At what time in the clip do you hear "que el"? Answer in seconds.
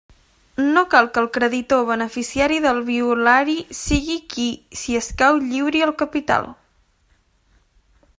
1.15-1.27